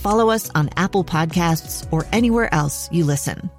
follow 0.00 0.30
us 0.30 0.50
on 0.54 0.70
Apple 0.76 1.04
Podcasts, 1.04 1.86
or 1.92 2.06
anywhere 2.12 2.52
else 2.52 2.90
you 2.90 3.04
listen. 3.04 3.50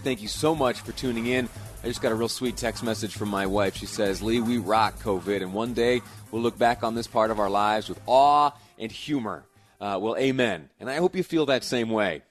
Thank 0.00 0.22
you 0.22 0.28
so 0.28 0.54
much 0.54 0.80
for 0.80 0.92
tuning 0.92 1.26
in. 1.26 1.48
I 1.82 1.88
just 1.88 2.00
got 2.00 2.12
a 2.12 2.14
real 2.14 2.28
sweet 2.28 2.56
text 2.56 2.84
message 2.84 3.14
from 3.16 3.28
my 3.28 3.46
wife. 3.46 3.76
She 3.76 3.86
says, 3.86 4.22
Lee, 4.22 4.40
we 4.40 4.58
rock 4.58 4.98
COVID, 5.00 5.42
and 5.42 5.52
one 5.52 5.74
day 5.74 6.00
we'll 6.30 6.42
look 6.42 6.56
back 6.56 6.82
on 6.82 6.94
this 6.94 7.06
part 7.06 7.30
of 7.30 7.40
our 7.40 7.50
lives 7.50 7.88
with 7.88 8.00
awe 8.06 8.52
and 8.78 8.90
humor. 8.90 9.44
Uh, 9.80 9.98
well, 10.00 10.16
amen. 10.16 10.70
And 10.80 10.88
I 10.88 10.96
hope 10.96 11.16
you 11.16 11.22
feel 11.22 11.46
that 11.46 11.64
same 11.64 11.90
way. 11.90 12.22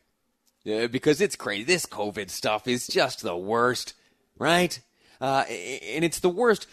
Because 0.63 1.21
it's 1.21 1.35
crazy. 1.35 1.63
This 1.63 1.85
COVID 1.85 2.29
stuff 2.29 2.67
is 2.67 2.87
just 2.87 3.21
the 3.21 3.37
worst, 3.37 3.93
right? 4.37 4.79
Uh, 5.21 5.43
and 5.47 6.03
it's 6.03 6.19
the 6.19 6.29
worst 6.29 6.67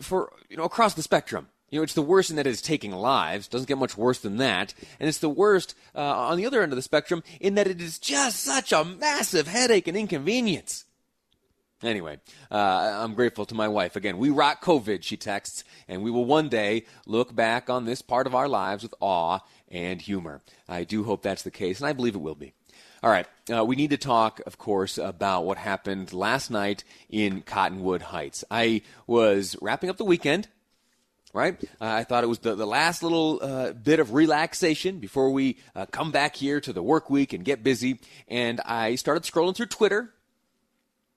for, 0.00 0.32
you 0.48 0.56
know, 0.56 0.64
across 0.64 0.94
the 0.94 1.02
spectrum. 1.02 1.48
You 1.70 1.78
know, 1.78 1.82
it's 1.82 1.94
the 1.94 2.02
worst 2.02 2.30
in 2.30 2.36
that 2.36 2.46
it's 2.46 2.62
taking 2.62 2.92
lives. 2.92 3.48
Doesn't 3.48 3.68
get 3.68 3.78
much 3.78 3.96
worse 3.96 4.20
than 4.20 4.38
that. 4.38 4.72
And 4.98 5.08
it's 5.08 5.18
the 5.18 5.28
worst 5.28 5.74
uh, 5.94 6.00
on 6.00 6.38
the 6.38 6.46
other 6.46 6.62
end 6.62 6.72
of 6.72 6.76
the 6.76 6.82
spectrum 6.82 7.22
in 7.40 7.56
that 7.56 7.66
it 7.66 7.80
is 7.80 7.98
just 7.98 8.40
such 8.40 8.72
a 8.72 8.84
massive 8.84 9.46
headache 9.46 9.86
and 9.86 9.96
inconvenience. 9.96 10.84
Anyway, 11.82 12.18
uh, 12.50 12.56
I'm 12.56 13.14
grateful 13.14 13.46
to 13.46 13.54
my 13.54 13.68
wife. 13.68 13.94
Again, 13.94 14.18
we 14.18 14.30
rock 14.30 14.64
COVID, 14.64 15.04
she 15.04 15.16
texts, 15.16 15.62
and 15.86 16.02
we 16.02 16.10
will 16.10 16.24
one 16.24 16.48
day 16.48 16.86
look 17.06 17.32
back 17.32 17.70
on 17.70 17.84
this 17.84 18.02
part 18.02 18.26
of 18.26 18.34
our 18.34 18.48
lives 18.48 18.82
with 18.82 18.94
awe 18.98 19.40
and 19.68 20.02
humor. 20.02 20.40
I 20.68 20.82
do 20.82 21.04
hope 21.04 21.22
that's 21.22 21.44
the 21.44 21.52
case, 21.52 21.78
and 21.78 21.88
I 21.88 21.92
believe 21.92 22.16
it 22.16 22.20
will 22.20 22.34
be. 22.34 22.52
All 23.00 23.10
right, 23.10 23.26
uh, 23.54 23.64
we 23.64 23.76
need 23.76 23.90
to 23.90 23.96
talk, 23.96 24.40
of 24.44 24.58
course, 24.58 24.98
about 24.98 25.44
what 25.44 25.56
happened 25.56 26.12
last 26.12 26.50
night 26.50 26.82
in 27.08 27.42
Cottonwood 27.42 28.02
Heights. 28.02 28.42
I 28.50 28.82
was 29.06 29.54
wrapping 29.62 29.88
up 29.88 29.98
the 29.98 30.04
weekend 30.04 30.48
right? 31.32 31.62
Uh, 31.80 31.84
I 31.84 32.04
thought 32.04 32.24
it 32.24 32.28
was 32.28 32.38
the, 32.40 32.54
the 32.54 32.66
last 32.66 33.02
little 33.02 33.40
uh, 33.42 33.72
bit 33.72 34.00
of 34.00 34.12
relaxation 34.12 34.98
before 34.98 35.30
we 35.30 35.58
uh, 35.74 35.86
come 35.86 36.10
back 36.10 36.36
here 36.36 36.60
to 36.60 36.72
the 36.72 36.82
work 36.82 37.10
week 37.10 37.32
and 37.32 37.44
get 37.44 37.62
busy. 37.62 38.00
And 38.26 38.60
I 38.64 38.94
started 38.94 39.22
scrolling 39.24 39.54
through 39.54 39.66
Twitter 39.66 40.12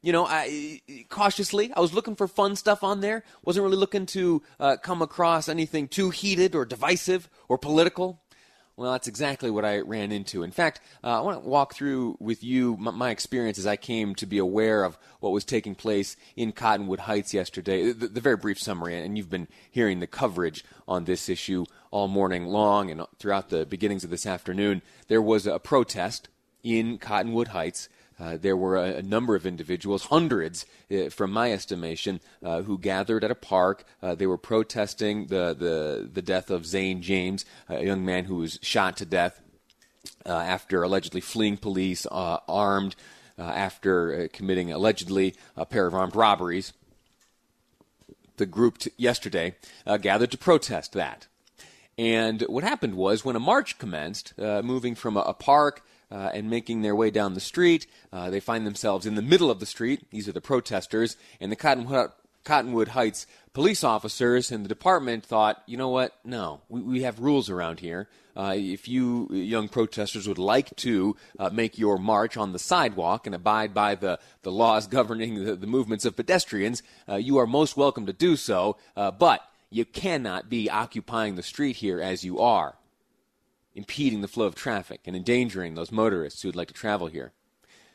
you 0.02 0.12
know, 0.12 0.26
I 0.26 0.82
cautiously, 1.10 1.72
I 1.74 1.80
was 1.80 1.94
looking 1.94 2.16
for 2.16 2.28
fun 2.28 2.56
stuff 2.56 2.84
on 2.84 3.02
there. 3.02 3.24
wasn't 3.44 3.64
really 3.64 3.78
looking 3.78 4.08
to 4.08 4.42
uh, 4.60 4.78
come 4.78 5.02
across 5.02 5.48
anything 5.48 5.88
too 5.88 6.10
heated 6.10 6.56
or 6.56 6.66
divisive 6.66 7.30
or 7.48 7.58
political. 7.58 8.21
Well, 8.82 8.94
that's 8.94 9.08
exactly 9.08 9.52
what 9.52 9.64
I 9.64 9.82
ran 9.82 10.12
into. 10.12 10.42
In 10.42 10.50
fact, 10.50 10.82
uh, 11.04 11.20
I 11.20 11.22
want 11.22 11.44
to 11.44 11.48
walk 11.48 11.76
through 11.76 12.18
with 12.20 12.44
you 12.44 12.78
my, 12.78 12.90
my, 12.90 13.10
experience 13.12 13.60
as 13.60 13.68
I 13.68 13.76
came 13.76 14.16
to 14.16 14.26
be 14.26 14.40
aware 14.40 14.84
of 14.84 14.98
what 15.20 15.32
was 15.34 15.46
taking 15.46 15.76
place 15.76 16.18
in 16.36 16.52
Cottonwood 16.52 17.02
Heights 17.02 17.32
yesterday. 17.32 17.92
The, 17.92 18.08
the 18.08 18.20
very 18.20 18.38
brief 18.38 18.58
summary, 18.58 18.98
and 18.98 19.20
you've 19.20 19.30
been 19.30 19.48
hearing 19.70 20.00
the 20.00 20.08
coverage 20.08 20.66
on 20.88 21.06
this 21.06 21.30
issue 21.30 21.66
all 21.92 22.08
morning 22.08 22.48
long 22.48 22.90
and 22.90 23.04
throughout 23.20 23.50
the 23.50 23.68
beginnings 23.68 24.04
of 24.04 24.10
this 24.10 24.26
afternoon. 24.26 24.82
There 25.10 25.22
was 25.22 25.46
a 25.46 25.60
protest 25.60 26.28
in 26.64 26.98
Cottonwood 26.98 27.50
Heights 27.50 27.88
uh, 28.22 28.38
there 28.38 28.56
were 28.56 28.78
a, 28.78 28.98
a, 28.98 29.02
number 29.02 29.36
of 29.36 29.48
individuals, 29.48 30.06
hundreds 30.06 30.68
uh, 30.92 31.10
from 31.10 31.32
my 31.32 31.52
estimation, 31.52 32.20
uh, 32.46 32.62
who 32.62 32.78
gathered 32.78 33.24
at 33.24 33.32
a 33.32 33.36
park. 33.36 33.84
Uh, 34.02 34.14
they 34.14 34.28
were 34.28 34.38
protesting 34.38 35.26
the, 35.26 35.56
the, 35.58 36.08
the 36.14 36.22
death 36.22 36.52
of 36.52 36.68
Zane 36.68 37.02
James, 37.02 37.46
a 37.68 37.84
young 37.84 38.06
man 38.06 38.26
who 38.26 38.36
was 38.36 38.60
shot 38.62 38.96
to 38.98 39.06
death 39.06 39.42
uh, 40.28 40.30
after 40.30 40.84
allegedly 40.84 41.20
fleeing 41.20 41.58
police 41.58 42.06
armed, 42.06 42.96
after 43.40 44.28
committing 44.28 44.72
allegedly 44.72 45.34
a 45.58 45.66
pair 45.66 45.88
of 45.88 45.96
armed 45.96 46.16
robberies. 46.16 46.74
The 48.38 48.46
group 48.46 48.78
t- 48.78 48.92
yesterday 48.98 49.56
gathered 50.00 50.30
to 50.30 50.38
protest 50.38 50.94
that. 50.94 51.26
And 51.98 52.42
what 52.44 52.64
happened 52.64 52.94
was 52.94 53.26
when 53.26 53.36
a 53.36 53.40
march 53.40 53.80
commenced, 53.80 54.38
moving 54.38 54.94
from 54.94 55.18
a, 55.18 55.22
a 55.22 55.34
park 55.34 55.84
uh, 56.12 56.32
and 56.34 56.50
making 56.50 56.82
their 56.82 56.96
way 56.96 57.10
down 57.10 57.34
the 57.34 57.40
street. 57.40 57.88
Uh, 58.12 58.30
they 58.30 58.40
find 58.40 58.68
themselves 58.68 59.06
in 59.06 59.16
the 59.16 59.22
middle 59.22 59.50
of 59.50 59.60
the 59.60 59.66
street. 59.66 60.06
These 60.12 60.28
are 60.28 60.34
the 60.34 60.42
protesters. 60.42 61.18
And 61.40 61.52
the 61.52 61.56
Cottonwood, 61.56 62.12
Cottonwood 62.44 62.90
Heights 62.90 63.28
police 63.54 63.84
officers 63.84 64.52
and 64.52 64.64
the 64.64 64.70
department 64.70 65.26
thought, 65.26 65.62
you 65.66 65.78
know 65.78 65.90
what? 65.90 66.16
No, 66.24 66.62
we, 66.70 66.82
we 66.82 67.02
have 67.04 67.20
rules 67.20 67.50
around 67.50 67.80
here. 67.80 68.08
Uh, 68.36 68.54
if 68.56 68.88
you 68.88 69.28
young 69.30 69.68
protesters 69.68 70.28
would 70.28 70.38
like 70.38 70.74
to 70.78 71.18
uh, 71.38 71.50
make 71.50 71.78
your 71.78 71.98
march 71.98 72.38
on 72.38 72.54
the 72.54 72.60
sidewalk 72.60 73.26
and 73.26 73.36
abide 73.36 73.74
by 73.74 73.96
the, 73.96 74.20
the 74.44 74.52
laws 74.52 74.88
governing 74.88 75.44
the, 75.44 75.56
the 75.56 75.68
movements 75.68 76.06
of 76.06 76.16
pedestrians, 76.16 76.82
uh, 77.10 77.16
you 77.16 77.38
are 77.38 77.48
most 77.48 77.76
welcome 77.76 78.06
to 78.06 78.14
do 78.14 78.38
so. 78.38 78.78
Uh, 78.96 79.12
but 79.12 79.42
you 79.70 79.84
cannot 79.84 80.50
be 80.50 80.70
occupying 80.70 81.36
the 81.36 81.44
street 81.44 81.76
here 81.78 82.00
as 82.00 82.24
you 82.24 82.40
are 82.40 82.76
impeding 83.76 84.22
the 84.22 84.28
flow 84.28 84.46
of 84.46 84.56
traffic 84.56 85.02
and 85.06 85.16
endangering 85.16 85.76
those 85.76 85.92
motorists 85.92 86.42
who 86.42 86.48
would 86.48 86.56
like 86.56 86.68
to 86.68 86.74
travel 86.74 87.08
here. 87.08 87.32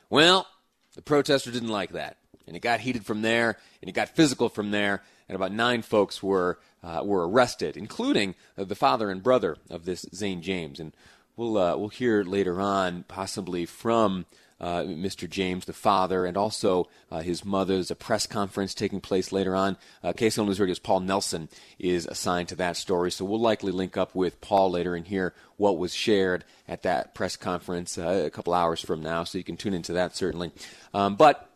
Well, 0.08 0.46
the 0.94 1.02
protester 1.02 1.50
didn't 1.50 1.68
like 1.68 1.92
that, 1.92 2.16
and 2.46 2.56
it 2.56 2.60
got 2.60 2.80
heated 2.80 3.04
from 3.04 3.22
there, 3.22 3.58
and 3.80 3.88
it 3.88 3.92
got 3.92 4.08
physical 4.08 4.48
from 4.48 4.70
there, 4.70 5.02
and 5.28 5.36
about 5.36 5.52
nine 5.52 5.82
folks 5.82 6.22
were 6.22 6.58
uh, 6.82 7.02
were 7.04 7.28
arrested, 7.28 7.76
including 7.76 8.34
uh, 8.56 8.64
the 8.64 8.76
father 8.76 9.10
and 9.10 9.22
brother 9.22 9.56
of 9.68 9.84
this 9.84 10.06
Zane 10.14 10.40
James, 10.40 10.78
and 10.78 10.92
we'll 11.36 11.58
uh, 11.58 11.76
we'll 11.76 11.88
hear 11.88 12.22
later 12.22 12.60
on, 12.60 13.04
possibly 13.08 13.66
from 13.66 14.24
uh, 14.60 14.82
Mr. 14.82 15.28
James, 15.28 15.64
the 15.66 15.72
father, 15.72 16.24
and 16.24 16.36
also 16.36 16.88
uh, 17.10 17.20
his 17.20 17.44
mother's 17.44 17.90
a 17.90 17.94
press 17.94 18.26
conference 18.26 18.74
taking 18.74 19.00
place 19.00 19.32
later 19.32 19.54
on. 19.54 19.76
Uh, 20.02 20.12
KSL 20.12 20.46
News 20.46 20.60
Radio's 20.60 20.78
Paul 20.78 21.00
Nelson 21.00 21.48
is 21.78 22.06
assigned 22.06 22.48
to 22.48 22.56
that 22.56 22.76
story, 22.76 23.10
so 23.10 23.24
we'll 23.24 23.40
likely 23.40 23.72
link 23.72 23.96
up 23.96 24.14
with 24.14 24.40
Paul 24.40 24.70
later 24.70 24.94
and 24.94 25.06
hear 25.06 25.34
what 25.56 25.78
was 25.78 25.94
shared 25.94 26.44
at 26.66 26.82
that 26.82 27.14
press 27.14 27.36
conference 27.36 27.98
uh, 27.98 28.24
a 28.26 28.30
couple 28.30 28.54
hours 28.54 28.80
from 28.80 29.02
now, 29.02 29.24
so 29.24 29.38
you 29.38 29.44
can 29.44 29.56
tune 29.56 29.74
into 29.74 29.92
that 29.92 30.16
certainly. 30.16 30.52
Um, 30.94 31.16
but 31.16 31.50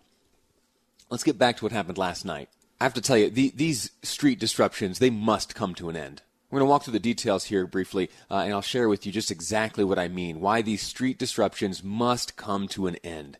let's 1.08 1.24
get 1.24 1.38
back 1.38 1.56
to 1.58 1.64
what 1.64 1.72
happened 1.72 1.98
last 1.98 2.24
night. 2.24 2.48
I 2.80 2.84
have 2.84 2.94
to 2.94 3.02
tell 3.02 3.18
you, 3.18 3.28
the, 3.28 3.52
these 3.54 3.90
street 4.02 4.38
disruptions, 4.38 4.98
they 4.98 5.10
must 5.10 5.54
come 5.54 5.74
to 5.74 5.90
an 5.90 5.96
end. 5.96 6.22
We're 6.50 6.58
going 6.58 6.66
to 6.66 6.70
walk 6.70 6.82
through 6.82 6.94
the 6.94 6.98
details 6.98 7.44
here 7.44 7.66
briefly, 7.66 8.10
uh, 8.28 8.38
and 8.38 8.52
I'll 8.52 8.60
share 8.60 8.88
with 8.88 9.06
you 9.06 9.12
just 9.12 9.30
exactly 9.30 9.84
what 9.84 10.00
I 10.00 10.08
mean. 10.08 10.40
Why 10.40 10.62
these 10.62 10.82
street 10.82 11.16
disruptions 11.16 11.84
must 11.84 12.36
come 12.36 12.66
to 12.68 12.88
an 12.88 12.96
end. 13.04 13.38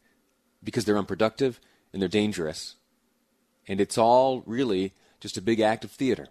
Because 0.63 0.85
they're 0.85 0.99
unproductive 0.99 1.59
and 1.93 2.01
they're 2.01 2.09
dangerous. 2.09 2.77
And 3.67 3.81
it's 3.81 3.99
all 3.99 4.43
really 4.47 4.93
just 5.19 5.37
a 5.37 5.43
big 5.43 5.59
act 5.59 5.85
of 5.85 5.91
theater. 5.91 6.29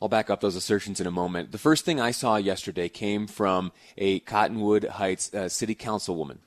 I'll 0.00 0.08
back 0.08 0.30
up 0.30 0.40
those 0.40 0.56
assertions 0.56 1.00
in 1.00 1.06
a 1.06 1.10
moment. 1.10 1.50
The 1.52 1.58
first 1.58 1.84
thing 1.84 2.00
I 2.00 2.10
saw 2.10 2.36
yesterday 2.36 2.88
came 2.88 3.26
from 3.26 3.72
a 3.96 4.20
Cottonwood 4.20 4.84
Heights 4.84 5.32
uh, 5.34 5.48
city 5.48 5.74
councilwoman. 5.74 6.38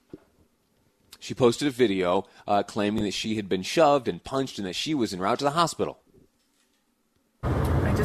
She 1.19 1.33
posted 1.33 1.67
a 1.67 1.71
video 1.71 2.25
uh, 2.47 2.63
claiming 2.63 3.03
that 3.03 3.13
she 3.13 3.35
had 3.35 3.49
been 3.49 3.63
shoved 3.63 4.07
and 4.07 4.23
punched 4.23 4.59
and 4.59 4.67
that 4.67 4.75
she 4.75 4.93
was 4.93 5.13
en 5.13 5.19
route 5.19 5.39
to 5.39 5.45
the 5.45 5.51
hospital. 5.51 5.99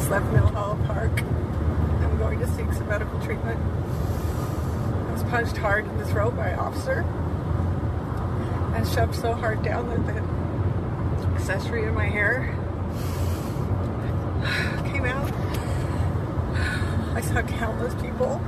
Just 0.05 0.21
left 0.21 0.31
Mill 0.33 0.45
Hollow 0.49 0.77
Park. 0.85 1.19
I'm 1.19 2.17
going 2.19 2.37
to 2.37 2.47
seek 2.49 2.71
some 2.73 2.87
medical 2.87 3.19
treatment. 3.21 3.59
I 3.59 5.11
was 5.11 5.23
punched 5.23 5.57
hard 5.57 5.87
in 5.87 5.97
the 5.97 6.05
throat 6.05 6.37
by 6.37 6.49
an 6.49 6.59
officer 6.59 6.99
and 8.75 8.87
shoved 8.87 9.15
so 9.15 9.33
hard 9.33 9.63
down 9.63 9.89
that 9.89 10.05
the 10.05 10.21
accessory 11.33 11.85
in 11.85 11.95
my 11.95 12.05
hair 12.05 12.55
came 14.91 15.05
out. 15.05 15.33
I 17.15 17.21
saw 17.21 17.41
countless 17.41 17.95
people 17.99 18.39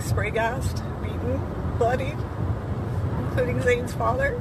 spray 0.00 0.32
gassed, 0.32 0.82
beaten, 1.02 1.40
bloodied. 1.78 2.18
including 3.30 3.62
Zane's 3.62 3.94
father. 3.94 4.38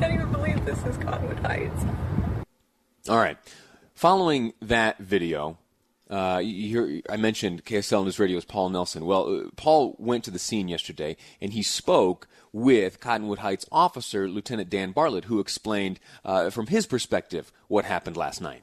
Can't 0.00 0.14
even 0.14 0.32
believe 0.32 0.64
this 0.64 0.82
is 0.84 0.96
Cottonwood 0.96 1.38
Heights. 1.40 1.84
All 3.06 3.18
right. 3.18 3.36
Following 3.94 4.54
that 4.62 4.96
video, 4.96 5.58
uh, 6.08 6.40
you 6.42 6.68
hear, 6.68 7.02
I 7.10 7.18
mentioned 7.18 7.66
KSL 7.66 8.04
News 8.04 8.18
Radio's 8.18 8.46
Paul 8.46 8.70
Nelson. 8.70 9.04
Well, 9.04 9.28
uh, 9.28 9.50
Paul 9.56 9.96
went 9.98 10.24
to 10.24 10.30
the 10.30 10.38
scene 10.38 10.68
yesterday 10.68 11.18
and 11.38 11.52
he 11.52 11.62
spoke 11.62 12.28
with 12.50 12.98
Cottonwood 12.98 13.40
Heights 13.40 13.66
officer 13.70 14.26
Lieutenant 14.26 14.70
Dan 14.70 14.92
Bartlett, 14.92 15.26
who 15.26 15.38
explained 15.38 16.00
uh, 16.24 16.48
from 16.48 16.68
his 16.68 16.86
perspective 16.86 17.52
what 17.68 17.84
happened 17.84 18.16
last 18.16 18.40
night. 18.40 18.62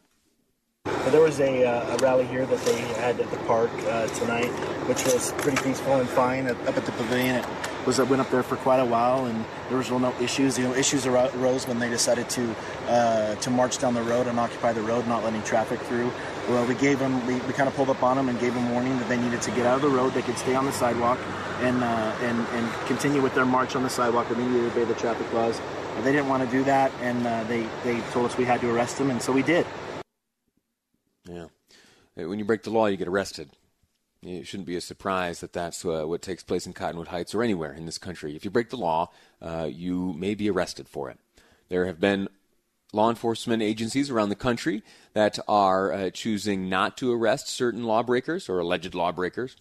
There 0.85 1.21
was 1.21 1.39
a, 1.39 1.65
uh, 1.65 1.95
a, 1.95 1.97
rally 1.97 2.25
here 2.25 2.47
that 2.47 2.59
they 2.65 2.79
had 2.79 3.19
at 3.19 3.29
the 3.29 3.37
park 3.45 3.69
uh, 3.85 4.07
tonight, 4.07 4.49
which 4.87 5.03
was 5.05 5.33
pretty 5.33 5.61
peaceful 5.61 5.97
and 5.97 6.09
fine 6.09 6.47
up 6.47 6.57
at 6.75 6.83
the 6.83 6.91
pavilion. 6.93 7.35
It 7.35 7.45
was 7.87 7.99
went 7.99 8.21
up 8.21 8.29
there 8.29 8.43
for 8.43 8.57
quite 8.57 8.79
a 8.79 8.85
while, 8.85 9.25
and 9.25 9.45
there 9.69 9.77
was 9.77 9.89
no 9.89 10.13
issues. 10.21 10.59
You 10.59 10.65
know, 10.65 10.75
issues 10.75 11.07
arose 11.07 11.65
when 11.67 11.79
they 11.79 11.89
decided 11.89 12.29
to 12.31 12.55
uh, 12.87 13.35
to 13.35 13.49
march 13.49 13.79
down 13.79 13.93
the 13.93 14.03
road 14.03 14.27
and 14.27 14.37
occupy 14.39 14.73
the 14.73 14.81
road, 14.81 15.07
not 15.07 15.23
letting 15.23 15.41
traffic 15.43 15.79
through. 15.79 16.11
Well, 16.49 16.65
we 16.67 16.75
gave 16.75 16.99
them, 16.99 17.25
we, 17.25 17.35
we 17.35 17.53
kind 17.53 17.67
of 17.67 17.75
pulled 17.75 17.89
up 17.89 18.03
on 18.03 18.17
them 18.17 18.29
and 18.29 18.39
gave 18.39 18.53
them 18.53 18.71
warning 18.71 18.97
that 18.99 19.09
they 19.09 19.17
needed 19.17 19.41
to 19.41 19.51
get 19.51 19.65
out 19.65 19.75
of 19.77 19.81
the 19.81 19.89
road. 19.89 20.13
They 20.13 20.21
could 20.21 20.37
stay 20.37 20.53
on 20.53 20.65
the 20.65 20.71
sidewalk 20.71 21.17
and 21.61 21.83
uh, 21.83 22.15
and 22.21 22.39
and 22.39 22.87
continue 22.87 23.21
with 23.21 23.33
their 23.33 23.45
march 23.45 23.75
on 23.75 23.83
the 23.83 23.89
sidewalk. 23.89 24.29
And 24.29 24.37
they 24.37 24.45
needed 24.45 24.73
to 24.73 24.81
obey 24.81 24.83
the 24.83 24.99
traffic 24.99 25.31
laws. 25.33 25.59
they 26.03 26.11
didn't 26.11 26.27
want 26.27 26.43
to 26.43 26.49
do 26.55 26.63
that, 26.65 26.91
and 27.01 27.25
uh, 27.25 27.45
they 27.45 27.65
they 27.83 28.01
told 28.11 28.25
us 28.25 28.37
we 28.37 28.45
had 28.45 28.59
to 28.61 28.69
arrest 28.69 28.97
them, 28.97 29.09
and 29.09 29.21
so 29.21 29.31
we 29.31 29.43
did. 29.43 29.65
Yeah, 31.23 31.47
when 32.15 32.37
you 32.37 32.45
break 32.45 32.63
the 32.63 32.69
law, 32.69 32.87
you 32.87 32.97
get 32.97 33.07
arrested. 33.07 33.49
It 34.23 34.47
shouldn't 34.47 34.67
be 34.67 34.75
a 34.75 34.81
surprise 34.81 35.41
that 35.41 35.53
that's 35.53 35.85
uh, 35.85 36.05
what 36.05 36.21
takes 36.21 36.43
place 36.43 36.65
in 36.65 36.73
Cottonwood 36.73 37.09
Heights 37.09 37.35
or 37.35 37.43
anywhere 37.43 37.73
in 37.73 37.85
this 37.85 37.97
country. 37.97 38.35
If 38.35 38.43
you 38.43 38.51
break 38.51 38.69
the 38.69 38.77
law, 38.77 39.11
uh, 39.41 39.69
you 39.71 40.13
may 40.13 40.33
be 40.33 40.49
arrested 40.49 40.89
for 40.89 41.09
it. 41.09 41.19
There 41.69 41.85
have 41.85 41.99
been 41.99 42.27
law 42.93 43.09
enforcement 43.09 43.61
agencies 43.61 44.09
around 44.09 44.29
the 44.29 44.35
country 44.35 44.81
that 45.13 45.37
are 45.47 45.93
uh, 45.93 46.09
choosing 46.09 46.67
not 46.67 46.97
to 46.97 47.13
arrest 47.13 47.47
certain 47.47 47.83
lawbreakers 47.83 48.49
or 48.49 48.59
alleged 48.59 48.95
lawbreakers, 48.95 49.55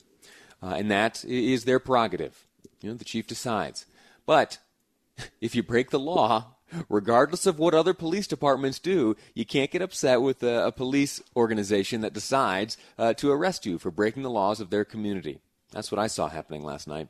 uh, 0.62 0.74
and 0.76 0.90
that 0.90 1.24
is 1.24 1.64
their 1.64 1.78
prerogative. 1.78 2.46
You 2.80 2.90
know, 2.90 2.96
the 2.96 3.04
chief 3.04 3.26
decides. 3.26 3.84
But 4.24 4.58
if 5.40 5.54
you 5.54 5.62
break 5.62 5.90
the 5.90 6.00
law, 6.00 6.55
regardless 6.88 7.46
of 7.46 7.58
what 7.58 7.74
other 7.74 7.94
police 7.94 8.26
departments 8.26 8.78
do, 8.78 9.16
you 9.34 9.44
can't 9.44 9.70
get 9.70 9.82
upset 9.82 10.22
with 10.22 10.42
a, 10.42 10.66
a 10.66 10.72
police 10.72 11.22
organization 11.34 12.00
that 12.00 12.12
decides 12.12 12.76
uh, 12.98 13.14
to 13.14 13.30
arrest 13.30 13.66
you 13.66 13.78
for 13.78 13.90
breaking 13.90 14.22
the 14.22 14.30
laws 14.30 14.60
of 14.60 14.70
their 14.70 14.84
community. 14.84 15.40
That's 15.72 15.90
what 15.90 15.98
I 15.98 16.06
saw 16.06 16.28
happening 16.28 16.62
last 16.62 16.88
night. 16.88 17.08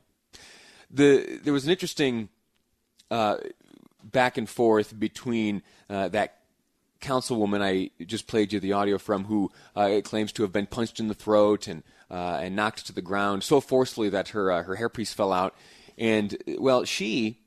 The 0.89 1.39
there 1.43 1.53
was 1.53 1.65
an 1.65 1.71
interesting 1.71 2.29
uh, 3.11 3.37
back 4.03 4.37
and 4.37 4.49
forth 4.49 4.97
between 4.97 5.63
uh, 5.89 6.07
that 6.09 6.37
councilwoman 7.01 7.61
I 7.61 7.91
just 8.05 8.27
played 8.27 8.53
you 8.53 8.59
the 8.59 8.73
audio 8.73 8.97
from, 8.97 9.25
who 9.25 9.51
uh, 9.75 10.01
claims 10.03 10.31
to 10.33 10.43
have 10.43 10.51
been 10.51 10.65
punched 10.65 10.99
in 10.99 11.07
the 11.07 11.13
throat 11.13 11.67
and 11.67 11.83
uh, 12.09 12.39
and 12.41 12.55
knocked 12.55 12.85
to 12.87 12.93
the 12.93 13.01
ground 13.01 13.43
so 13.43 13.59
forcefully 13.59 14.09
that 14.09 14.29
her 14.29 14.51
uh, 14.51 14.63
her 14.63 14.77
hairpiece 14.77 15.13
fell 15.13 15.33
out. 15.33 15.55
And 15.97 16.37
well, 16.57 16.85
she 16.85 17.39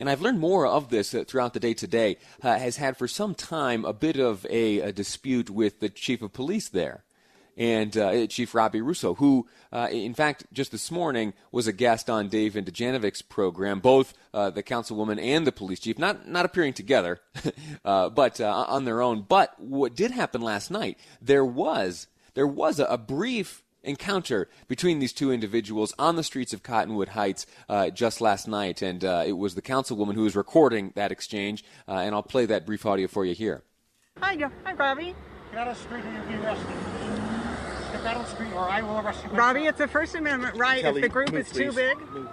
and 0.00 0.08
I've 0.08 0.22
learned 0.22 0.40
more 0.40 0.66
of 0.66 0.88
this 0.88 1.14
uh, 1.14 1.24
throughout 1.26 1.52
the 1.52 1.60
day 1.60 1.74
today, 1.74 2.16
uh, 2.42 2.58
has 2.58 2.76
had 2.76 2.96
for 2.96 3.06
some 3.06 3.34
time 3.34 3.84
a 3.84 3.92
bit 3.92 4.16
of 4.16 4.46
a, 4.48 4.80
a 4.80 4.92
dispute 4.92 5.50
with 5.50 5.80
the 5.80 5.90
chief 5.90 6.22
of 6.22 6.32
police 6.32 6.70
there. 6.70 7.04
And 7.56 7.94
uh, 7.96 8.26
Chief 8.28 8.54
Robbie 8.54 8.80
Russo, 8.80 9.14
who, 9.14 9.46
uh, 9.70 9.88
in 9.90 10.14
fact, 10.14 10.46
just 10.50 10.72
this 10.72 10.90
morning 10.90 11.34
was 11.52 11.66
a 11.66 11.74
guest 11.74 12.08
on 12.08 12.28
Dave 12.28 12.56
and 12.56 12.66
Dujanovic's 12.66 13.20
program, 13.20 13.80
both 13.80 14.14
uh, 14.32 14.48
the 14.48 14.62
councilwoman 14.62 15.20
and 15.22 15.46
the 15.46 15.52
police 15.52 15.80
chief, 15.80 15.98
not 15.98 16.26
not 16.26 16.46
appearing 16.46 16.72
together, 16.72 17.20
uh, 17.84 18.08
but 18.08 18.40
on 18.40 18.86
their 18.86 19.02
own. 19.02 19.26
But 19.28 19.60
what 19.60 19.94
did 19.94 20.10
happen 20.12 20.40
last 20.40 20.70
night? 20.70 20.98
There 21.20 21.44
was 21.44 22.06
there 22.32 22.46
was 22.46 22.78
a, 22.78 22.86
a 22.86 22.96
brief 22.96 23.62
encounter 23.82 24.48
between 24.68 24.98
these 24.98 25.12
two 25.12 25.32
individuals 25.32 25.94
on 25.98 26.16
the 26.16 26.22
streets 26.22 26.52
of 26.52 26.62
Cottonwood 26.62 27.08
Heights 27.08 27.46
uh, 27.68 27.90
just 27.90 28.20
last 28.20 28.48
night, 28.48 28.82
and 28.82 29.04
uh, 29.04 29.24
it 29.26 29.32
was 29.32 29.54
the 29.54 29.62
councilwoman 29.62 30.14
who 30.14 30.22
was 30.22 30.36
recording 30.36 30.92
that 30.94 31.12
exchange, 31.12 31.64
uh, 31.88 31.92
and 31.92 32.14
I'll 32.14 32.22
play 32.22 32.46
that 32.46 32.66
brief 32.66 32.84
audio 32.86 33.06
for 33.06 33.24
you 33.24 33.34
here. 33.34 33.62
Hi, 34.20 34.36
hi, 34.64 34.72
Robbie. 34.74 35.14
Get 35.50 35.60
out 35.60 35.68
of 35.68 35.76
the 35.76 35.82
street 35.82 36.04
or 36.04 36.12
you'll 36.12 36.26
be 36.26 36.34
arrested. 36.44 36.66
Get 37.92 38.06
out 38.06 38.16
of 38.16 38.22
the 38.22 38.34
street 38.34 38.52
or 38.52 38.68
I 38.68 38.82
will 38.82 38.98
arrest 38.98 39.24
you. 39.24 39.30
Robbie, 39.30 39.66
it's 39.66 39.80
a 39.80 39.88
First 39.88 40.14
Amendment 40.14 40.56
right 40.56 40.82
Kelly, 40.82 41.00
if 41.00 41.02
the 41.02 41.08
group 41.08 41.32
move, 41.32 41.40
is 41.40 41.50
too 41.50 41.72
big. 41.72 41.98
Move. 42.10 42.28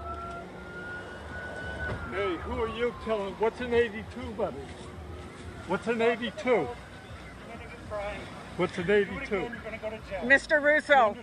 Hey, 2.12 2.36
who 2.38 2.62
are 2.62 2.78
you 2.78 2.94
telling? 3.06 3.34
What's 3.36 3.60
an 3.62 3.74
82, 3.74 4.22
buddy? 4.38 4.56
What's 5.68 5.88
an 5.88 6.02
82? 6.02 6.68
What's 8.58 8.76
an 8.80 8.90
82? 8.90 9.52
Mr. 10.24 10.62
Russo, 10.62 11.16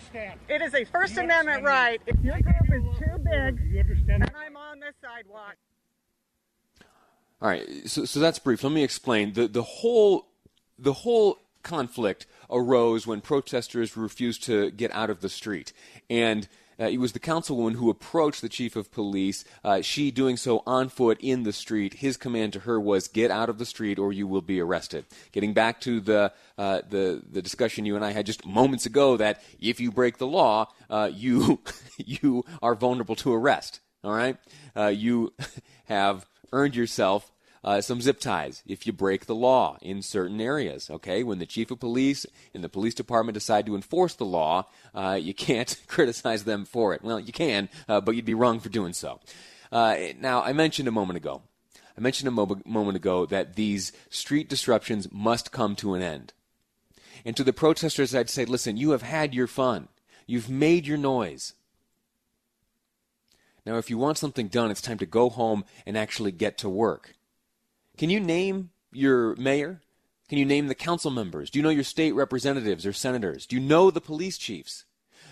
it 0.48 0.62
is 0.62 0.72
a 0.72 0.84
First 0.84 1.16
Amendment 1.16 1.64
right. 1.64 2.00
If 2.06 2.16
your 2.22 2.38
group 2.40 2.72
is 2.72 2.98
too 2.98 3.18
big 3.18 3.60
You 3.72 3.80
understand? 3.80 4.22
and 4.22 4.30
I'm 4.36 4.56
on 4.56 4.78
the 4.78 4.92
sidewalk, 5.02 5.56
All 7.42 7.48
right, 7.48 7.66
so, 7.86 8.04
so 8.04 8.20
that's 8.20 8.38
brief. 8.38 8.62
Let 8.62 8.72
me 8.72 8.84
explain. 8.84 9.32
The, 9.32 9.48
the, 9.48 9.62
whole, 9.64 10.28
the 10.78 10.92
whole 10.92 11.38
conflict 11.64 12.26
arose 12.48 13.04
when 13.04 13.20
protesters 13.20 13.96
refused 13.96 14.44
to 14.44 14.70
get 14.70 14.94
out 14.94 15.10
of 15.10 15.20
the 15.20 15.28
street. 15.28 15.72
And 16.08 16.46
uh, 16.78 16.84
it 16.84 16.98
was 16.98 17.12
the 17.12 17.20
councilwoman 17.20 17.74
who 17.74 17.90
approached 17.90 18.40
the 18.40 18.48
chief 18.48 18.76
of 18.76 18.90
police, 18.90 19.44
uh, 19.62 19.80
she 19.80 20.10
doing 20.10 20.36
so 20.36 20.62
on 20.66 20.88
foot 20.88 21.18
in 21.20 21.42
the 21.42 21.52
street. 21.52 21.94
His 21.94 22.16
command 22.16 22.52
to 22.54 22.60
her 22.60 22.80
was, 22.80 23.08
get 23.08 23.30
out 23.30 23.48
of 23.48 23.58
the 23.58 23.66
street 23.66 23.98
or 23.98 24.12
you 24.12 24.26
will 24.26 24.42
be 24.42 24.60
arrested. 24.60 25.04
Getting 25.32 25.52
back 25.54 25.80
to 25.82 26.00
the, 26.00 26.32
uh, 26.58 26.82
the, 26.88 27.22
the 27.30 27.42
discussion 27.42 27.86
you 27.86 27.96
and 27.96 28.04
I 28.04 28.12
had 28.12 28.26
just 28.26 28.44
moments 28.46 28.86
ago 28.86 29.16
that 29.16 29.42
if 29.60 29.80
you 29.80 29.90
break 29.90 30.18
the 30.18 30.26
law, 30.26 30.68
uh, 30.90 31.10
you, 31.12 31.60
you 31.98 32.44
are 32.62 32.74
vulnerable 32.74 33.16
to 33.16 33.32
arrest. 33.32 33.80
All 34.02 34.12
right? 34.12 34.36
Uh, 34.76 34.88
you 34.88 35.32
have 35.86 36.26
earned 36.52 36.76
yourself 36.76 37.30
uh, 37.64 37.80
some 37.80 38.00
zip 38.00 38.20
ties 38.20 38.62
if 38.66 38.86
you 38.86 38.92
break 38.92 39.26
the 39.26 39.34
law 39.34 39.78
in 39.80 40.02
certain 40.02 40.40
areas. 40.40 40.90
Okay, 40.90 41.22
when 41.22 41.38
the 41.38 41.46
chief 41.46 41.70
of 41.70 41.80
police 41.80 42.26
and 42.52 42.62
the 42.62 42.68
police 42.68 42.94
department 42.94 43.34
decide 43.34 43.66
to 43.66 43.74
enforce 43.74 44.14
the 44.14 44.24
law, 44.24 44.66
uh, 44.94 45.18
you 45.20 45.34
can't 45.34 45.76
criticize 45.88 46.44
them 46.44 46.64
for 46.64 46.94
it. 46.94 47.02
Well, 47.02 47.18
you 47.18 47.32
can, 47.32 47.68
uh, 47.88 48.00
but 48.00 48.14
you'd 48.14 48.24
be 48.24 48.34
wrong 48.34 48.60
for 48.60 48.68
doing 48.68 48.92
so. 48.92 49.20
Uh, 49.72 49.96
now, 50.20 50.42
I 50.42 50.52
mentioned 50.52 50.88
a 50.88 50.92
moment 50.92 51.16
ago. 51.16 51.42
I 51.96 52.00
mentioned 52.00 52.28
a 52.28 52.32
mo- 52.32 52.60
moment 52.66 52.96
ago 52.96 53.24
that 53.26 53.56
these 53.56 53.92
street 54.10 54.48
disruptions 54.48 55.08
must 55.10 55.52
come 55.52 55.74
to 55.76 55.94
an 55.94 56.02
end. 56.02 56.32
And 57.24 57.36
to 57.36 57.44
the 57.44 57.52
protesters, 57.52 58.14
I'd 58.14 58.28
say, 58.28 58.44
listen, 58.44 58.76
you 58.76 58.90
have 58.90 59.02
had 59.02 59.34
your 59.34 59.46
fun. 59.46 59.88
You've 60.26 60.50
made 60.50 60.86
your 60.86 60.98
noise. 60.98 61.54
Now, 63.64 63.78
if 63.78 63.88
you 63.88 63.96
want 63.96 64.18
something 64.18 64.48
done, 64.48 64.70
it's 64.70 64.82
time 64.82 64.98
to 64.98 65.06
go 65.06 65.30
home 65.30 65.64
and 65.86 65.96
actually 65.96 66.32
get 66.32 66.58
to 66.58 66.68
work. 66.68 67.14
Can 67.96 68.10
you 68.10 68.20
name 68.20 68.70
your 68.92 69.36
mayor? 69.36 69.80
Can 70.28 70.38
you 70.38 70.44
name 70.44 70.68
the 70.68 70.74
council 70.74 71.10
members? 71.10 71.50
Do 71.50 71.58
you 71.58 71.62
know 71.62 71.68
your 71.70 71.84
state 71.84 72.12
representatives 72.12 72.86
or 72.86 72.92
senators? 72.92 73.46
Do 73.46 73.56
you 73.56 73.62
know 73.62 73.90
the 73.90 74.00
police 74.00 74.38
chiefs? 74.38 74.84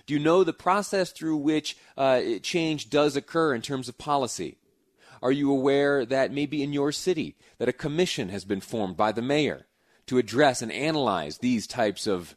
Do 0.07 0.15
you 0.15 0.21
know 0.21 0.45
the 0.45 0.53
process 0.53 1.11
through 1.11 1.37
which 1.37 1.77
uh, 1.97 2.21
change 2.43 2.91
does 2.91 3.17
occur 3.17 3.55
in 3.55 3.63
terms 3.63 3.89
of 3.89 3.99
policy? 3.99 4.59
Are 5.23 5.33
you 5.33 5.51
aware 5.51 6.05
that 6.05 6.33
maybe 6.33 6.63
in 6.63 6.73
your 6.73 6.93
city 6.93 7.37
that 7.59 7.69
a 7.69 7.73
commission 7.73 8.29
has 8.29 8.45
been 8.45 8.61
formed 8.61 8.97
by 8.97 9.13
the 9.13 9.23
mayor 9.23 9.67
to 10.07 10.19
address 10.19 10.63
and 10.63 10.73
analyze 10.73 11.39
these 11.39 11.67
types 11.67 12.07
of 12.07 12.37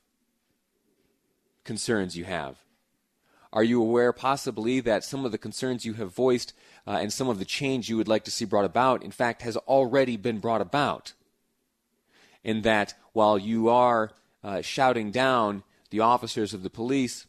concerns 1.64 2.16
you 2.16 2.26
have? 2.26 2.58
Are 3.52 3.64
you 3.64 3.82
aware 3.82 4.14
possibly 4.14 4.80
that 4.82 5.04
some 5.04 5.26
of 5.26 5.32
the 5.32 5.38
concerns 5.38 5.86
you 5.86 5.94
have 5.94 6.14
voiced 6.14 6.54
uh, 6.88 6.98
and 7.02 7.12
some 7.12 7.30
of 7.30 7.40
the 7.40 7.46
change 7.46 7.90
you 7.90 7.98
would 7.98 8.08
like 8.08 8.24
to 8.26 8.32
see 8.32 8.46
brought 8.46 8.66
about, 8.66 9.04
in 9.04 9.12
fact, 9.12 9.42
has 9.42 9.58
already 9.58 10.18
been 10.18 10.40
brought 10.40 10.62
about? 10.62 11.14
And 12.44 12.64
that 12.64 12.94
while 13.14 13.38
you 13.38 13.70
are 13.70 14.12
uh, 14.44 14.62
shouting 14.62 15.12
down 15.12 15.64
the 15.90 16.00
officers 16.00 16.54
of 16.54 16.62
the 16.62 16.70
police, 16.70 17.26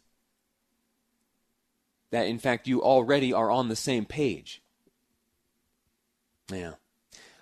that 2.11 2.27
in 2.27 2.39
fact 2.39 2.69
you 2.69 2.83
already 2.83 3.33
are 3.33 3.51
on 3.51 3.69
the 3.69 3.77
same 3.77 4.05
page. 4.05 4.63
Yeah. 6.51 6.73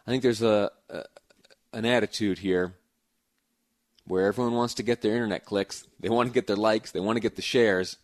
I 0.06 0.10
think 0.10 0.22
there's 0.22 0.42
a, 0.42 0.70
a 0.88 1.04
an 1.72 1.84
attitude 1.84 2.38
here 2.38 2.74
where 4.06 4.26
everyone 4.26 4.54
wants 4.54 4.74
to 4.74 4.82
get 4.82 5.00
their 5.02 5.14
internet 5.14 5.44
clicks, 5.44 5.86
they 5.98 6.08
want 6.08 6.28
to 6.28 6.34
get 6.34 6.46
their 6.46 6.56
likes, 6.56 6.92
they 6.92 7.00
want 7.00 7.16
to 7.16 7.20
get 7.20 7.36
the 7.36 7.42
shares 7.42 7.96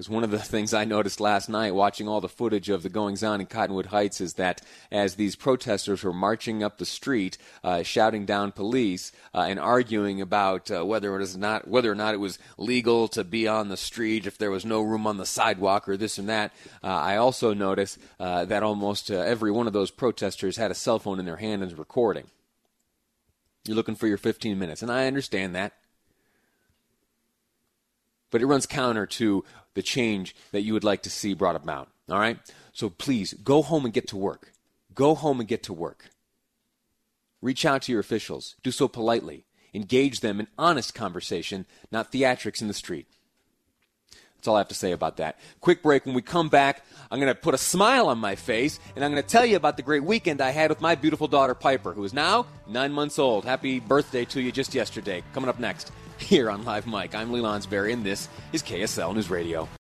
Because 0.00 0.08
one 0.08 0.24
of 0.24 0.30
the 0.30 0.38
things 0.38 0.72
I 0.72 0.86
noticed 0.86 1.20
last 1.20 1.50
night 1.50 1.74
watching 1.74 2.08
all 2.08 2.22
the 2.22 2.28
footage 2.30 2.70
of 2.70 2.82
the 2.82 2.88
goings 2.88 3.22
on 3.22 3.38
in 3.38 3.46
Cottonwood 3.46 3.84
Heights 3.84 4.22
is 4.22 4.32
that 4.32 4.62
as 4.90 5.16
these 5.16 5.36
protesters 5.36 6.02
were 6.02 6.14
marching 6.14 6.62
up 6.62 6.78
the 6.78 6.86
street, 6.86 7.36
uh, 7.62 7.82
shouting 7.82 8.24
down 8.24 8.52
police 8.52 9.12
uh, 9.34 9.40
and 9.40 9.60
arguing 9.60 10.22
about 10.22 10.70
uh, 10.70 10.86
whether 10.86 11.14
it 11.16 11.22
is 11.22 11.36
not 11.36 11.68
whether 11.68 11.92
or 11.92 11.94
not 11.94 12.14
it 12.14 12.16
was 12.16 12.38
legal 12.56 13.08
to 13.08 13.22
be 13.22 13.46
on 13.46 13.68
the 13.68 13.76
street, 13.76 14.26
if 14.26 14.38
there 14.38 14.50
was 14.50 14.64
no 14.64 14.80
room 14.80 15.06
on 15.06 15.18
the 15.18 15.26
sidewalk 15.26 15.86
or 15.86 15.98
this 15.98 16.16
and 16.16 16.30
that, 16.30 16.54
uh, 16.82 16.86
I 16.86 17.18
also 17.18 17.52
noticed 17.52 17.98
uh, 18.18 18.46
that 18.46 18.62
almost 18.62 19.10
uh, 19.10 19.16
every 19.16 19.50
one 19.50 19.66
of 19.66 19.74
those 19.74 19.90
protesters 19.90 20.56
had 20.56 20.70
a 20.70 20.74
cell 20.74 20.98
phone 20.98 21.20
in 21.20 21.26
their 21.26 21.36
hand 21.36 21.60
and 21.60 21.70
was 21.70 21.78
recording. 21.78 22.24
You're 23.66 23.76
looking 23.76 23.96
for 23.96 24.06
your 24.06 24.16
15 24.16 24.58
minutes, 24.58 24.80
and 24.80 24.90
I 24.90 25.06
understand 25.06 25.54
that 25.56 25.74
but 28.30 28.40
it 28.40 28.46
runs 28.46 28.66
counter 28.66 29.06
to 29.06 29.44
the 29.74 29.82
change 29.82 30.34
that 30.52 30.62
you 30.62 30.72
would 30.72 30.84
like 30.84 31.02
to 31.02 31.10
see 31.10 31.34
brought 31.34 31.56
about. 31.56 31.88
All 32.10 32.18
right? 32.18 32.38
So 32.72 32.90
please 32.90 33.34
go 33.34 33.62
home 33.62 33.84
and 33.84 33.94
get 33.94 34.08
to 34.08 34.16
work. 34.16 34.52
Go 34.94 35.14
home 35.14 35.40
and 35.40 35.48
get 35.48 35.62
to 35.64 35.72
work. 35.72 36.10
Reach 37.40 37.64
out 37.64 37.82
to 37.82 37.92
your 37.92 38.00
officials. 38.00 38.56
Do 38.62 38.70
so 38.70 38.88
politely. 38.88 39.44
Engage 39.72 40.20
them 40.20 40.40
in 40.40 40.48
honest 40.58 40.94
conversation, 40.94 41.64
not 41.92 42.12
theatrics 42.12 42.60
in 42.60 42.68
the 42.68 42.74
street. 42.74 43.06
That's 44.36 44.48
all 44.48 44.56
I 44.56 44.60
have 44.60 44.68
to 44.68 44.74
say 44.74 44.92
about 44.92 45.18
that. 45.18 45.38
Quick 45.60 45.82
break. 45.82 46.06
When 46.06 46.14
we 46.14 46.22
come 46.22 46.48
back, 46.48 46.82
I'm 47.10 47.20
going 47.20 47.32
to 47.32 47.38
put 47.38 47.54
a 47.54 47.58
smile 47.58 48.08
on 48.08 48.18
my 48.18 48.36
face 48.36 48.80
and 48.96 49.04
I'm 49.04 49.10
going 49.12 49.22
to 49.22 49.28
tell 49.28 49.44
you 49.44 49.56
about 49.56 49.76
the 49.76 49.82
great 49.82 50.02
weekend 50.02 50.40
I 50.40 50.50
had 50.50 50.70
with 50.70 50.80
my 50.80 50.94
beautiful 50.94 51.28
daughter, 51.28 51.54
Piper, 51.54 51.92
who 51.92 52.04
is 52.04 52.14
now 52.14 52.46
nine 52.66 52.90
months 52.90 53.18
old. 53.18 53.44
Happy 53.44 53.80
birthday 53.80 54.24
to 54.24 54.40
you 54.40 54.50
just 54.50 54.74
yesterday. 54.74 55.22
Coming 55.34 55.50
up 55.50 55.58
next 55.58 55.92
here 56.20 56.50
on 56.50 56.64
Live 56.64 56.86
Mic. 56.86 57.14
I'm 57.14 57.32
Lee 57.32 57.40
Lonsberry, 57.40 57.92
and 57.92 58.04
this 58.04 58.28
is 58.52 58.62
KSL 58.62 59.14
News 59.14 59.30
Radio. 59.30 59.70